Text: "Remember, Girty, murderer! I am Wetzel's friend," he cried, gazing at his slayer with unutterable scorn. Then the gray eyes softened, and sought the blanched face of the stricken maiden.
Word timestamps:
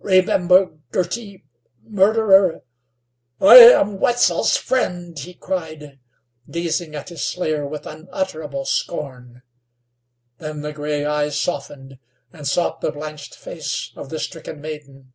"Remember, 0.00 0.70
Girty, 0.90 1.44
murderer! 1.84 2.62
I 3.40 3.58
am 3.58 4.00
Wetzel's 4.00 4.56
friend," 4.56 5.16
he 5.16 5.34
cried, 5.34 6.00
gazing 6.50 6.96
at 6.96 7.10
his 7.10 7.22
slayer 7.22 7.64
with 7.64 7.86
unutterable 7.86 8.64
scorn. 8.64 9.42
Then 10.38 10.62
the 10.62 10.72
gray 10.72 11.04
eyes 11.06 11.40
softened, 11.40 12.00
and 12.32 12.44
sought 12.48 12.80
the 12.80 12.90
blanched 12.90 13.36
face 13.36 13.92
of 13.94 14.08
the 14.10 14.18
stricken 14.18 14.60
maiden. 14.60 15.12